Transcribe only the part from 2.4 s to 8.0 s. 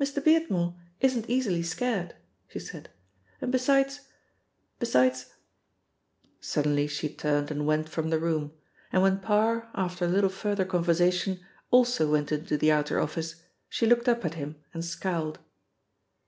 she said, "and besides besides" Suddenly she turned and went